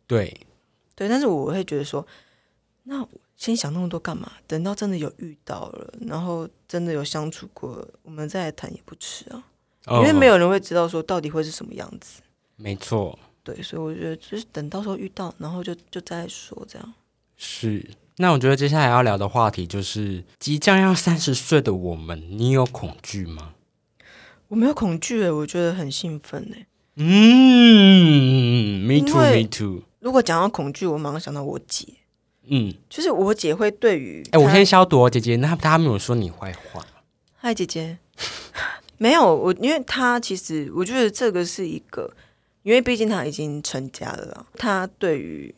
[0.07, 0.35] 对，
[0.95, 2.03] 对，但是我会觉得说，
[2.81, 4.31] 那我先想那么多干嘛？
[4.47, 9.43] 等到真的有遇到了，然后真的有相处过，我们再来谈也不迟啊。
[9.87, 12.23] 因为没有，有人会知道说到底会是什么样子。
[12.55, 16.93] 没错，对，所以我觉得就是等到时候遇到，然后就就再说这样。
[17.37, 17.85] 是。
[18.17, 23.55] 那我觉得接下来要聊的话题就是即将要三十岁的我们，你有恐惧吗？
[24.49, 26.67] 我没有恐惧诶，我觉得很兴奋诶。
[26.95, 29.81] 嗯，me too，me too。
[29.99, 31.87] 如果讲到恐惧，我马上想到我姐，
[32.45, 36.85] 嗯，就是我姐会对于哎、我先消毒哦，姐姐，那她没有说你坏话。
[37.35, 37.97] 嗨姐姐，
[38.99, 42.13] 没有我，因为她其实我觉得这个是一个，
[42.63, 45.53] 因为毕竟他已经成家了他，对于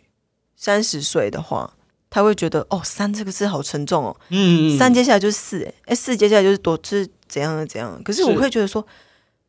[0.56, 1.74] 三十岁的话，
[2.10, 8.02] 他会觉得哦三这个字好沉重哦，嗯，三接下来就是四，哎哎四接下来就是多，就是怎样的怎样的。
[8.04, 8.86] 可是我会觉得说，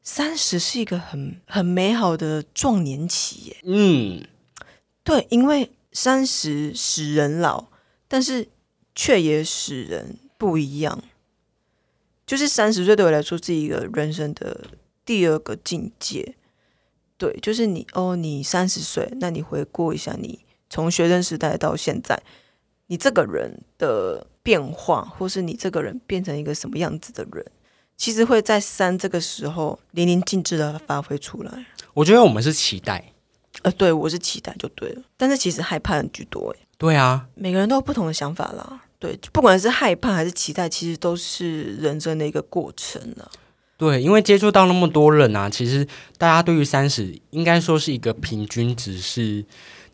[0.03, 3.57] 三十是一个很很美好的壮年期耶。
[3.65, 4.23] 嗯，
[5.03, 7.67] 对，因为三十使人老，
[8.07, 8.49] 但是
[8.95, 11.03] 却也使人不一样。
[12.27, 14.65] 就是三十岁对我来说是一个人生的
[15.05, 16.36] 第二个境界。
[17.19, 22.21] 对，就是你哦，你三十岁，那你回顾一下你从学生时代到现在，
[22.87, 27.45] 你这个人的变化，或是你这个人变成一个什么样子的人，
[27.97, 31.67] 其实会在三这个时候淋漓尽致的发挥出来。
[31.95, 33.13] 我觉得我们是期待。
[33.63, 36.59] 呃，对我是期待就对了，但是其实害怕很居多诶。
[36.77, 38.83] 对啊，每个人都有不同的想法啦。
[38.99, 43.27] 对，不管是害怕还是期待，其实都是人生的一个过程啦。
[43.77, 45.87] 对，因为接触到那么多人啊，其实
[46.17, 49.45] 大家对于三十应该说是一个平均值，是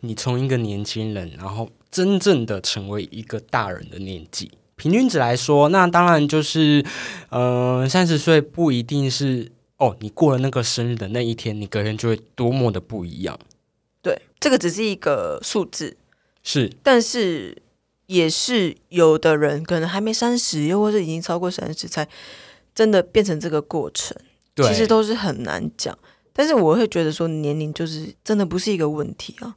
[0.00, 4.50] 你从一个年轻人，然后真正的成为一个大人的年纪。
[4.76, 6.84] 平均值来说，那当然就是，
[7.28, 13.38] 呃，三十岁不一定是哦，你过了那个生日的那一天，你隔天就会多么的不一样。
[14.00, 15.96] 对，这个只是一个数字，
[16.42, 17.56] 是，但是
[18.06, 22.08] 也是有的人可能还没三十，又或是已经超过三十，才
[22.74, 24.16] 真的变成这个过程。
[24.56, 25.96] 其实都是很难讲。
[26.32, 29.56] 但是我会觉得说，年龄就是真的不是一个问题啊。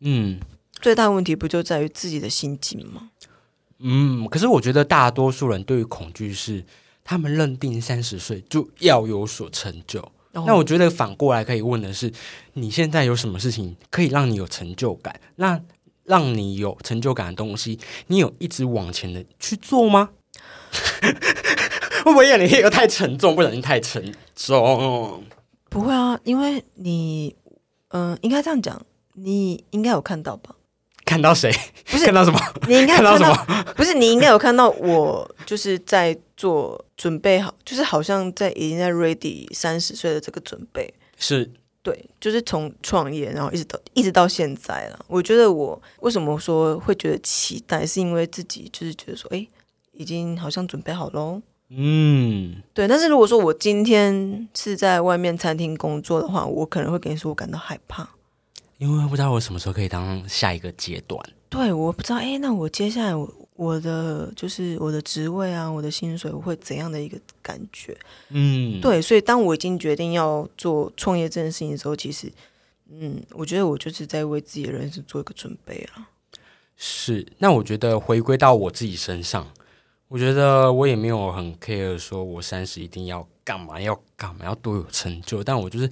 [0.00, 0.38] 嗯
[0.80, 3.10] 最大问题不就在于自己的心境吗？
[3.78, 6.64] 嗯，可是我觉得大多数人对于恐惧是，
[7.02, 10.00] 他们认定三十岁就要有所成就。
[10.32, 12.12] 哦那我觉得反过来可以问的是，
[12.54, 15.18] 你现在有什么事情可以让你有成就感？
[15.36, 15.60] 那
[16.04, 20.10] 让你有成就感的东西，你有一直往前的去做吗？
[22.04, 25.24] 会不会眼里有太沉重，不小心太沉重？
[25.70, 27.34] 不会啊，因为你，
[27.88, 28.80] 嗯、应该这样讲，
[29.14, 30.54] 你应该有看到吧？
[31.06, 31.50] 看到谁？
[31.86, 32.38] 不是看到什么？
[32.68, 33.64] 你应该有看到什，么？
[33.74, 40.92] 不是你应该有看到我就是在做准备好，就是好像在已经在 ready 三十岁的这个准备。
[41.18, 41.50] 是
[41.82, 45.04] 对，就是从创业，然后一直到一直到现在了。
[45.08, 49.46] 我觉得我为什么说会觉得期待，是因为自己就是觉得说，哎，
[49.92, 51.40] 已经好像准备好喽。
[51.76, 58.08] 嗯，对，但是如果说我今天是在外面餐厅工作的话，我可能会跟你说我感到害怕。
[58.78, 61.20] 因为不知道我什么时候可以当下一个阶段。
[61.48, 67.96] 对，我不知道，哎，那我接下来我我的就是我的职位啊，我的薪水我会怎样的一个感觉？
[68.30, 72.30] 嗯，，对，所以当我已经决定要做创业这件事情的时候，其实，
[72.90, 76.08] 嗯，我觉得我就是在为自己的人生做一个准备啊。
[76.76, 77.24] 是。
[77.38, 79.48] 那我觉得回归到我自己身上，
[80.14, 85.90] 我觉得我也没有很 care 说我三十一定要干嘛要干嘛要多有成就，但我就是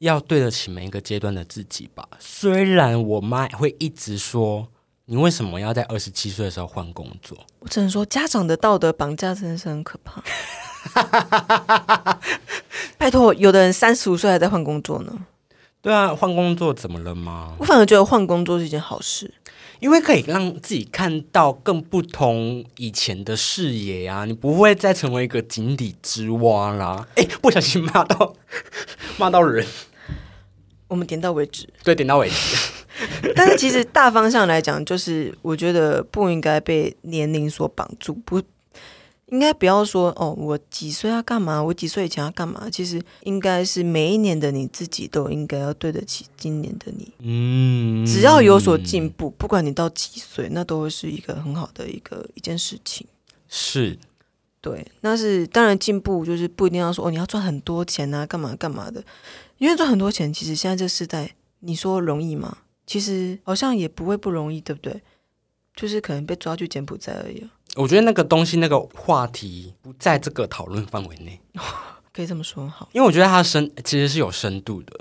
[0.00, 2.06] 要对得起每一个阶段的自己吧。
[2.18, 4.68] 虽然我妈会一直说。
[5.08, 7.38] 你为什么要在二十七岁的时候换工作？
[7.60, 10.20] 我只能说，家长的道德绑架真的是很可怕。
[12.98, 15.16] 拜托，有的人三十五岁还在换工作呢。
[15.80, 17.54] 对啊，换工作怎么了吗？
[17.60, 19.32] 我反而觉得换工作是一件好事。
[19.80, 27.06] 因为可以让自己看到更不同以前的视野啊，你不会再成为一个井底之蛙啦。
[27.16, 28.34] 哎，不小心骂到
[29.18, 29.66] 骂到人，
[30.88, 31.68] 我们点到为止。
[31.84, 32.72] 对，点到为止。
[33.36, 38.40] 但是其实大方向来讲，就是我觉得不应该被年龄所绑住，不
[39.26, 42.70] 应该不要说哦，我几岁要干嘛，我几岁以前要干嘛。
[42.70, 47.12] 其实应该是每一年的你自己都应该要对得起今年的你。
[47.18, 53.06] 嗯，只要有所进步，不管你到几岁，那都会是一个很好的一个一件事情。
[53.48, 53.98] 是
[54.60, 59.02] 对，那是当然进步就是不一定要说哦，你要赚很多钱啊，干嘛干嘛的。
[59.58, 62.58] 因为赚很多钱，其实现在这个时代，你说容易吗？
[62.86, 65.02] 其实好像也不会不容易，对不对？
[65.74, 71.40] 就是可能被抓去柬埔寨而已啊，我觉得那个东西那个话题不在这个讨论范围内，
[72.12, 72.66] 可以这么说。
[72.68, 75.00] 好，因为我觉得它深其实是有深度的。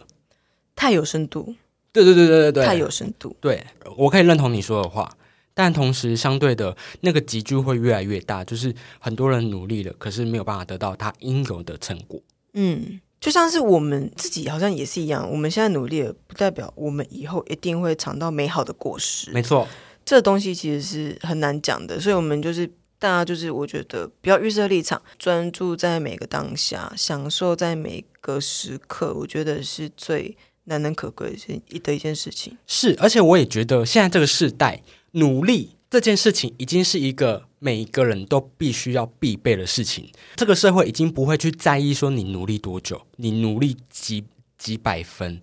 [0.75, 1.55] 太有深度，
[1.93, 3.35] 对对对对对对，太有深度。
[3.39, 5.09] 对，我可以认同你说的话，
[5.53, 12.21] 但同时相对的那个集聚会越来越大，就是很多人努力了，可是没有办法得到他应有的成果。
[12.53, 19.31] 嗯，就像是我们自己好像也是一样，我们现在努力了，不代表我们以后一定会尝到美好的果实。
[19.31, 19.65] 没错，
[20.05, 22.67] 这东西其实是很难讲的，所以我们就是
[22.99, 32.55] 大家就是我觉得不要预设立场，专注在每个当下，享受在每个时刻，我觉得是最难能可贵的一件的一件事情。
[32.67, 40.09] 是，而且我也觉得现在这个时代，努力这件事情已经是一个每一个人都必须要必备的事情。
[40.35, 44.23] 这个社会已经不会去在意说你努力多久，你努力几
[44.57, 45.41] 几百分，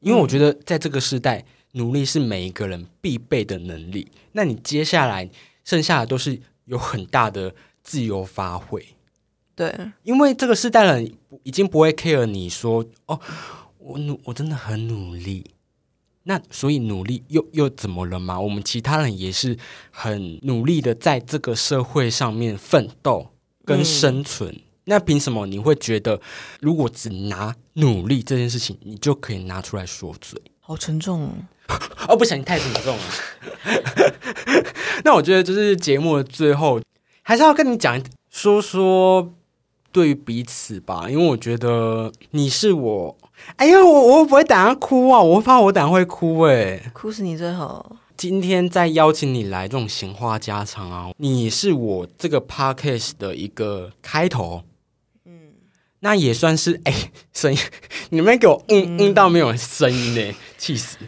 [0.00, 4.08] 因为我觉得在这个时代，努力是每一个人必备的能力。
[4.32, 5.28] 那你接下来
[5.64, 8.84] 剩下的都是有很大的自由发挥。
[9.54, 13.20] 对，因为这个世代人已经不会 care 你说哦，
[13.78, 15.50] 我努我真的很努力，
[16.22, 18.40] 那所以努力又又怎么了嘛？
[18.40, 19.58] 我们其他人也是
[19.90, 23.32] 很努力的在这个社会上面奋斗
[23.64, 24.60] 跟生存。
[24.84, 26.20] 那凭什么你会觉得，
[26.60, 30.40] 如果只拿努力这件事情，你就可以拿出来说嘴？
[30.58, 31.32] 好沉重哦。
[32.08, 33.02] 哦，不行，太沉重了。
[35.04, 36.80] 那我觉得，就是节目的最后，
[37.22, 39.32] 还是要跟你讲说说
[39.92, 43.16] 对于彼此吧，因为我觉得你是我。
[43.56, 45.20] 哎呀，我我不会等下哭啊？
[45.20, 47.96] 我会怕我等下会哭哎、哭死你最好。
[48.16, 54.62] 今天再邀请你来这种闲话家常啊，你是我这个 podcast 的一个开头，
[55.24, 55.52] 嗯，
[56.00, 57.58] 那也算是哎、声音，
[58.10, 60.98] 你们给我嗯嗯到没有声音呢，气死！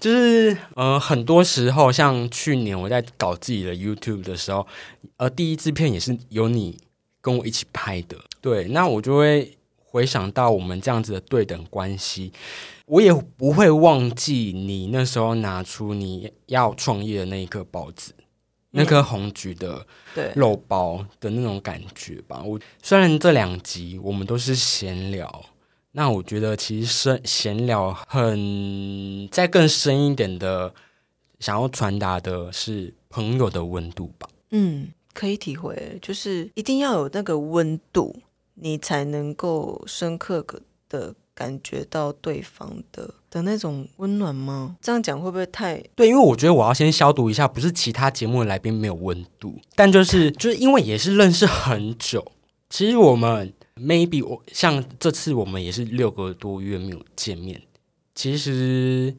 [0.00, 4.66] 就是呃，很多时候像去年我在搞自己的 YouTube 的时候，
[5.16, 6.76] 呃，第一支片也是有你
[7.20, 12.32] 跟我一起拍的，对，那我就会回想到我们这样子的对等关系，
[12.86, 18.14] 我也不会忘记你那时候拿出你要创业的那一颗包子，
[18.70, 22.42] 那颗红橘的对，肉包的那种感觉吧。
[22.42, 25.44] 我虽然这两集我们都是闲聊，
[25.92, 30.72] 那我觉得其实深闲聊很再更深一点的，
[31.38, 34.28] 想要传达的是朋友的温度吧。
[34.50, 38.16] 嗯，可以体会，就是一定要有那个温度，
[38.54, 40.44] 你才能够深刻
[40.88, 44.76] 的感觉到对方的的那种温暖吗？
[44.80, 52.32] 这样讲会不会太对，因为我觉得我要先消毒一下，不是其他节目的来宾没有温度，但就是就是因为也是认识很久，
[52.70, 57.62] 其实我们 maybe 我像这次我们也是六个多月没有见面，
[58.14, 59.14] 其实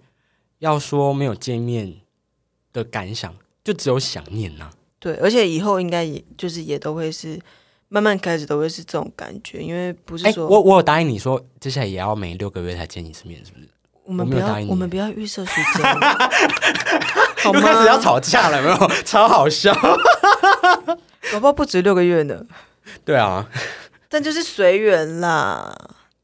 [0.60, 1.96] 要说没有见面
[2.72, 3.34] 的感想，
[3.64, 7.40] 就只有想念呐、对，而且以后应该也就是也都会是
[7.90, 13.68] 慢慢开始都会是这种感觉，因为不是哎、说、我我有答应你说，接下来也要每六个月才见一次面，是不是？
[14.06, 15.84] 我我们不要我们不要预设时间，
[17.40, 17.98] 好又开始要？
[18.00, 18.88] 吵架了，有没有？
[19.06, 19.74] 超好笑。
[21.32, 22.46] 宝宝不止六个月呢，
[23.06, 23.50] 对啊，
[24.14, 25.76] 但就是随缘啦。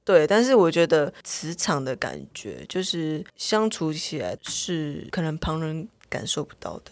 [0.06, 6.92] 对，但是我觉得磁场的感觉，就是相处起来是可能旁人感受不到的。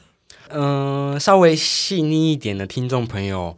[0.50, 3.56] 嗯、稍微细腻一点的听众朋友，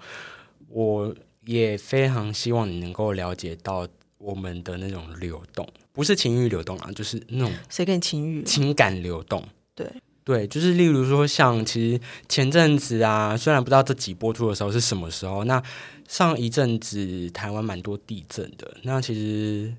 [0.68, 1.16] 我
[1.46, 3.88] 也非常希望你能够了解到
[4.18, 8.44] 我们的那种流动，不是情欲流动啊，就是那种谁跟你情欲？
[8.44, 9.42] 情感流动。
[9.76, 9.88] 对
[10.30, 15.60] 对，就是例如说，像其实前阵子啊，虽然不知道这集播出的时候是什么时候，那
[16.08, 19.74] 上一阵子台湾蛮多地震的，那其实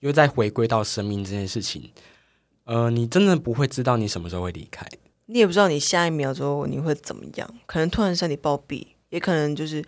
[0.00, 1.92] 又再回归到生命这件事情，
[2.64, 4.84] 呃，你真的不会知道你什么时候会离开。
[5.26, 9.80] 你也不知道你下一秒之后你会怎么样，可能突然身体暴毙，也可能就是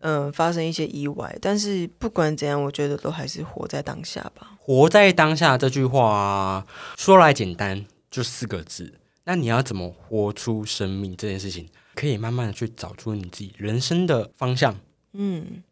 [0.00, 1.38] 嗯、呃发生一些意外。
[1.40, 4.58] 但是不管怎样，我觉得都还是活在当下吧。
[4.58, 6.66] 活在当下这句话、啊、
[6.96, 8.94] 说来简单，就四个字。
[9.26, 14.78] 那你要怎么活出生命这件事情，可以慢慢的去找出你自己人生的方向。
[15.12, 15.62] 嗯，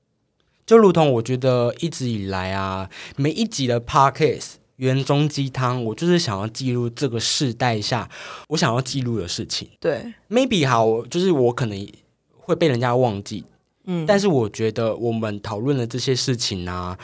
[0.66, 8.10] 就如同我觉得一直以来啊，每一集的 podcast 原中鸡汤，我就是想要记录这个世代下
[8.48, 9.68] 我想要记录的事情。
[9.78, 11.88] 对，maybe 好，就是我可能
[12.36, 13.44] 会被人家忘记，
[13.84, 16.98] 嗯，但是我觉得我们讨论的这些事情啊，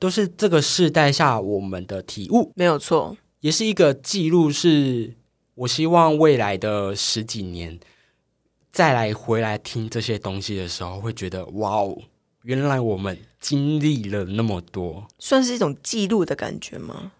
[0.00, 3.16] 都是这个世代下我们的体悟，没有错。
[3.40, 5.14] 也是一个记录，是
[5.54, 7.78] 我希望未来的十几年
[8.72, 11.96] 再来回来听这些东西的时候，会觉得哇哦，
[12.42, 15.06] 原来我们经历了那么多。
[15.18, 17.12] 算是一种记录的感觉吗？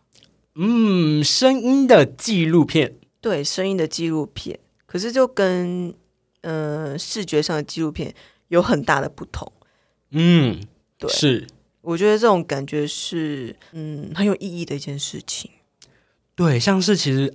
[0.57, 5.95] 嗯，声音的纪录片，对，声音的纪录片，可是就跟
[6.43, 8.15] 呃视觉上的纪录片
[8.49, 9.53] 有很大的不同。
[10.11, 10.61] 嗯，
[10.99, 11.47] 对是
[11.81, 15.51] 我觉得这种感觉是嗯很有意义的一件事情。
[16.37, 17.33] 对，像是其实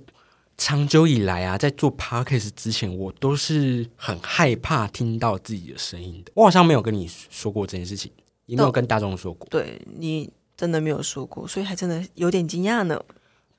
[0.60, 6.30] 长久以来啊，在做 podcast 之前，我都是很害怕听到自己的声音的。
[6.34, 8.12] 我好像没有跟你说过这件事情，
[8.44, 9.48] 也没有跟大众说过。
[9.50, 13.02] 对你真的没有说过，所以还真的有点惊讶呢。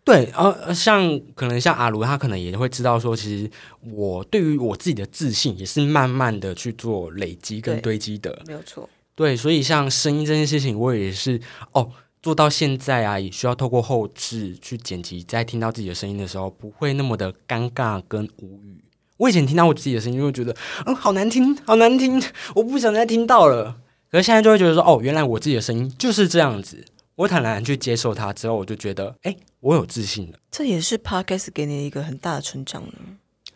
[0.03, 3.49] 对，呃，呃像可能像阿卢，他可能也会知道说，其实
[3.91, 8.43] 我对于我自己的自信也是慢慢的去做累积跟堆积的。
[8.45, 11.41] 没有错，对，所以像声音这件事情，我也是
[11.71, 11.91] 哦，
[12.21, 18.83] 做到现在啊，也需要透过后置去剪辑，在听到自己的声音的时候，不会那么的尴尬跟无语。
[19.17, 20.55] 我以前听到我自己的声音，就会觉得
[20.85, 22.21] 嗯，好难听，好难听，
[22.55, 23.75] 我不想再听到了。
[24.11, 26.85] 可是现在就会觉得说，哦，原来我自己的声音就是这样子。
[27.15, 30.39] 我坦然去接受它之后，我就觉得，哎，我有自信了。
[30.49, 32.93] 这也是 Podcast 给你一个很大的成长呢。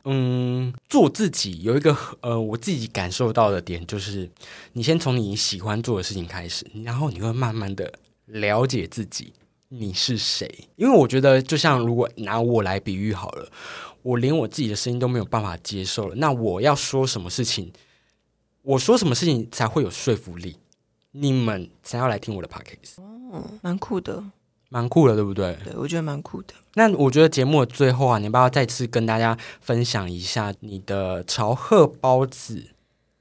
[0.03, 4.29] 嗯，做自己有一个呃，我自己感受到的点就是，
[4.73, 7.91] 你先从你喜欢做的事情开始，然后你会慢慢的
[8.25, 9.33] 了解自己，
[9.69, 10.67] 你是谁。
[10.75, 13.49] 因为我觉得，就像如果拿我来比喻好了，
[14.01, 17.71] 我连我自己的声音都没有办法接受了，那我要说什么事情，
[18.61, 20.57] 我说什么事情才会有说服力？
[21.11, 24.23] 你们才要来听我的 podcast，哦，蛮酷的，
[24.69, 25.57] 蛮酷的，对不对？
[25.63, 26.53] 对我觉得蛮酷的。
[26.73, 32.71] 那我觉得节目的最后啊，你要不要再次跟大家分享一下你的潮贺包子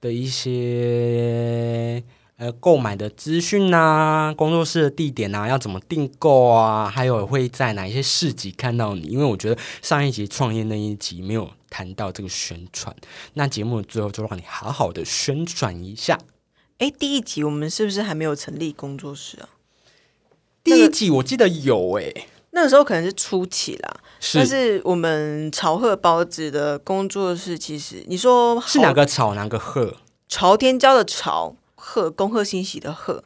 [0.01, 2.03] 的一些
[2.37, 9.03] 呃购买的资讯啊，工作室的地点啊，要怎么订购啊，还有会在哪一些市集看到你？
[9.03, 12.95] 因为我觉得上一集创业那一集没有谈到这个宣传，
[13.35, 16.19] 那节目的最后就让你好好的宣传一下。
[16.79, 19.49] 哎，第一集我们是不是还没有成立工作室啊？
[20.65, 22.13] 第一集我记得有哎、
[22.51, 23.97] 那个时候可能是初期啦，
[24.35, 29.99] 但是是我们潮贺包子的工作室，其实你说是哪个朝哪个贺？
[30.27, 31.55] 朝天椒的朝
[31.87, 33.23] 贺，恭贺新喜的贺，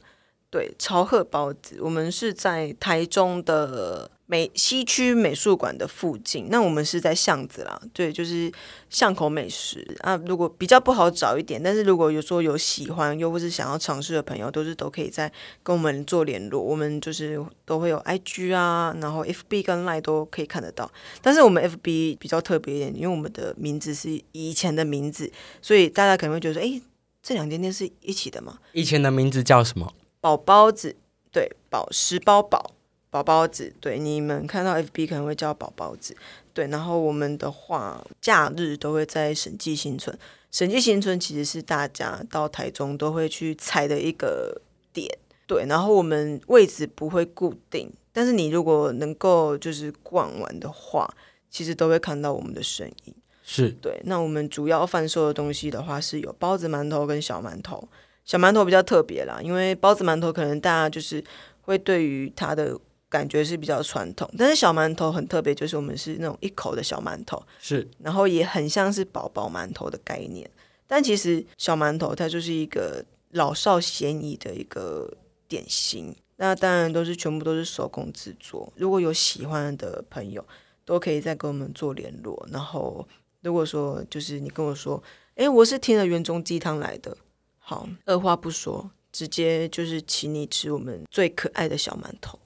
[0.51, 8.53] 对，朝贺包子，我们是在台中的美西区美术馆的附近，那我们是在巷子啦，对，就是
[8.91, 10.21] 巷口美食啊。
[10.27, 15.33] 如果比较不好找一点，但是如果有说有喜欢又或是想要尝试的朋友，都是都可以在
[15.63, 20.91] 跟我们做联络，我们就是都会有 IG 啊，然后 FB 跟 Line 都可以看得到。
[21.23, 25.31] 但是我们 FB 比较特别一点，因为我们的名字是以前的名字，
[25.63, 26.83] 所以大家可能会觉得说，诶，
[27.23, 28.59] 这两间店是一起的吗？
[28.73, 29.93] 以前的名字叫什么？
[30.21, 30.97] 宝包子，
[31.31, 32.73] 对，宝石包宝，
[33.11, 36.16] 宝包子，对，你们看到 FB 可能会叫宝包子，
[36.53, 40.16] 对，然后我们的话，假日都会在审计新村，
[40.51, 44.61] 审计新村其实是大家到台中都会去踩的一个
[44.93, 45.07] 点，
[45.47, 51.09] 对，然后我们位置不会固定，但是你如果能够就是逛完的话，
[51.51, 53.14] 其实都会看到我们的身影。
[53.51, 57.83] 是对，那我们主要贩售的东西的话，是有包子、馒头跟小馒头。
[58.27, 61.25] 小馒头比较特别啦，因为包子、馒头可能大家就是
[61.63, 62.79] 会对于它的
[63.09, 70.49] 感觉是比较传统，但是小馒头很特别，就是我们是那种一口的小馒头，是，然后也很像是宝宝馒头的概念。
[70.87, 75.11] 但其实小馒头它就是一个老少咸宜的一个
[75.49, 78.71] 点心，那当然都是全部都是手工制作。
[78.77, 80.45] 如果有喜欢的朋友，
[80.85, 82.47] 都可以再跟我们做联络。
[82.53, 83.07] 然后
[83.43, 85.03] 如果说就是你跟我说，
[85.36, 87.16] 诶，我是听了园中鸡汤来的，
[87.59, 92.39] 好，二话不说，直接就是请你吃我们最可爱的小馒头。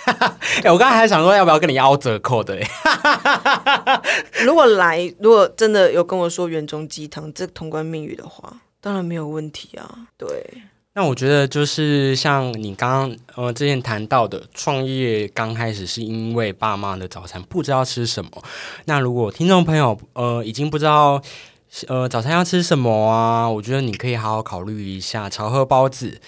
[0.64, 2.66] 哎、我刚才还想说要不要跟你要折扣的嘞。
[4.44, 10.08] 如果来，如果真的有跟我说园中鸡汤这通关密语的话，当然没有问题啊。
[10.16, 10.62] 对，
[10.92, 18.30] 那我觉得就是像你刚刚呃之前谈到的，创业刚开始是因为爸妈的早餐不知道吃什么。
[18.86, 21.22] 那如果听众朋友呃已经不知道
[21.86, 26.20] 呃早餐要吃什么啊，我觉得你可以好好考虑一下潮喝包子。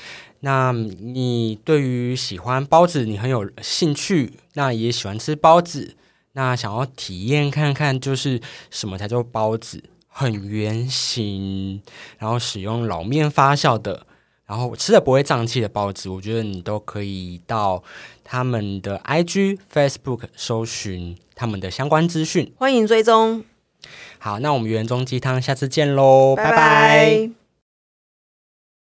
[0.45, 5.97] 那你对于喜欢包子你很有兴趣，那也喜欢吃包子，
[6.35, 8.41] 那想要体验看看就是
[8.71, 11.83] 什么才叫包子，很圆形，
[12.19, 14.07] 然后使用老面发酵的。
[14.53, 17.83] 然后吃的不会胀气的包子，我觉得你都可以到
[18.23, 22.53] 他们的 IG、Facebook 搜寻他们的相关资讯。
[22.59, 23.45] 欢迎追踪，
[24.19, 26.51] 好，那我们原中鸡汤下次见喽，拜。
[26.51, 27.42] 拜拜